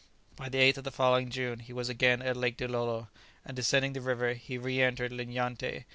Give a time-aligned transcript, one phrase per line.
[0.35, 3.09] By the 8th of the following June he was again at Lake Dilolo,
[3.45, 5.83] and descending the river, he re entered Linyanté.